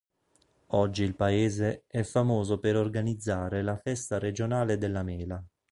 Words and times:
Oggi 0.69 1.03
il 1.03 1.15
paese 1.15 1.83
è 1.85 2.01
famoso 2.01 2.57
per 2.57 2.75
organizzare 2.75 3.61
la 3.61 3.77
Festa 3.77 4.17
Regionale 4.17 4.79
della 4.79 5.03
Mela. 5.03 5.43